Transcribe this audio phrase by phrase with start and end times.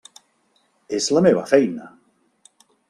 [1.01, 1.95] És la meva feina.